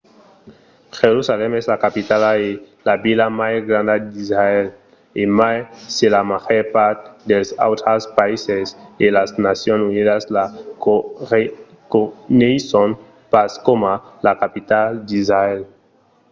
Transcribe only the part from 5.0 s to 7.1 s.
e mai se la màger part